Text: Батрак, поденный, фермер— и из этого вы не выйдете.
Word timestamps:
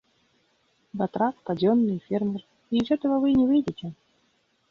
Батрак, 0.97 1.35
поденный, 1.45 1.99
фермер— 2.07 2.41
и 2.71 2.77
из 2.81 2.89
этого 2.89 3.19
вы 3.19 3.33
не 3.33 3.45
выйдете. 3.45 3.93